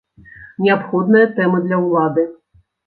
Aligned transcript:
Неабходныя 0.67 1.31
тэмы 1.37 1.63
для 1.69 1.77
ўлады. 1.87 2.29